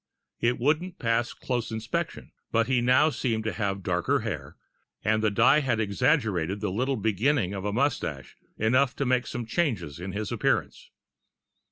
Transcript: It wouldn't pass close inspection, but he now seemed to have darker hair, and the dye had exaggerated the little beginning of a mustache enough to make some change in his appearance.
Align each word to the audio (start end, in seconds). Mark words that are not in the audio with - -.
It 0.39 0.57
wouldn't 0.57 0.97
pass 0.97 1.31
close 1.31 1.69
inspection, 1.69 2.31
but 2.51 2.65
he 2.65 2.81
now 2.81 3.11
seemed 3.11 3.43
to 3.43 3.53
have 3.53 3.83
darker 3.83 4.21
hair, 4.21 4.55
and 5.03 5.21
the 5.21 5.29
dye 5.29 5.59
had 5.59 5.79
exaggerated 5.79 6.59
the 6.59 6.71
little 6.71 6.97
beginning 6.97 7.53
of 7.53 7.65
a 7.65 7.71
mustache 7.71 8.35
enough 8.57 8.95
to 8.95 9.05
make 9.05 9.27
some 9.27 9.45
change 9.45 9.83
in 10.01 10.11
his 10.13 10.31
appearance. 10.31 10.89